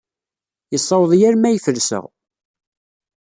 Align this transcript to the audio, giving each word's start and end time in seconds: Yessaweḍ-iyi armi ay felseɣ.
Yessaweḍ-iyi 0.73 1.25
armi 1.29 1.47
ay 1.49 1.57
felseɣ. 1.65 2.05